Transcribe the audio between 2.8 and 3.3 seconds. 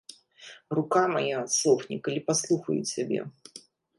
цябе!